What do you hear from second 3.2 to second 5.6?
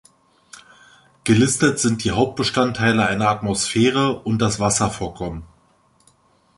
Atmosphäre und das Wasservorkommen.